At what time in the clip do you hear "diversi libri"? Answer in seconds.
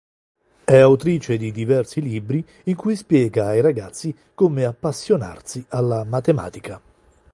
1.51-2.43